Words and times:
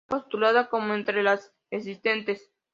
Está 0.07 0.15
postulada 0.17 0.67
como 0.67 0.95
entre 0.95 1.21
las 1.21 1.53
existentes. 1.69 2.51